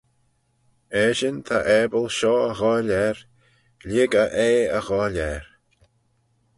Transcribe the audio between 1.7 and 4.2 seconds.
abyl shoh y ghoaill er, lhig